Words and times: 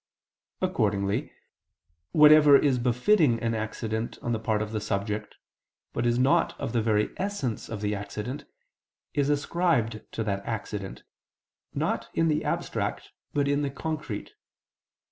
Accordingly 0.63 1.31
whatever 2.11 2.57
is 2.57 2.79
befitting 2.79 3.39
an 3.39 3.53
accident 3.53 4.17
on 4.23 4.31
the 4.31 4.39
part 4.39 4.63
of 4.63 4.71
the 4.71 4.81
subject, 4.81 5.35
but 5.93 6.07
is 6.07 6.17
not 6.17 6.59
of 6.59 6.73
the 6.73 6.81
very 6.81 7.11
essence 7.17 7.69
of 7.69 7.81
the 7.81 7.93
accident, 7.93 8.45
is 9.13 9.29
ascribed 9.29 10.01
to 10.13 10.23
that 10.23 10.43
accident, 10.43 11.03
not 11.75 12.09
in 12.15 12.29
the 12.29 12.43
abstract, 12.43 13.11
but 13.35 13.47
in 13.47 13.61
the 13.61 13.69
concrete. 13.69 14.31